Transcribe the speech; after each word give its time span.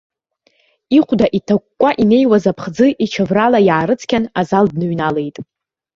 Ихәда 0.97 1.27
иҭакәкәа 1.37 1.89
инеиуаз 2.01 2.45
аԥхӡы 2.51 2.87
ичаврала 3.03 3.59
иаарыцқьаны, 3.67 4.27
азал 4.39 4.65
дныҩналеит. 4.73 5.35